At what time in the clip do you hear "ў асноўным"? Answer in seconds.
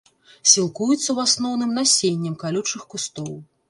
1.11-1.77